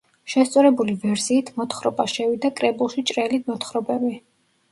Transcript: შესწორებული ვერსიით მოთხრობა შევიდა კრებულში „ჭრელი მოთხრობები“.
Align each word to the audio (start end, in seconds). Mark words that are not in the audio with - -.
შესწორებული 0.33 0.93
ვერსიით 1.01 1.51
მოთხრობა 1.59 2.05
შევიდა 2.15 2.51
კრებულში 2.61 3.05
„ჭრელი 3.11 3.41
მოთხრობები“. 3.51 4.13